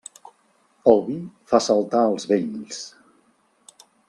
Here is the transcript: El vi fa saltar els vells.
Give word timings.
El 0.93 1.03
vi 1.09 1.17
fa 1.51 1.61
saltar 1.67 2.01
els 2.15 2.29
vells. 2.35 2.81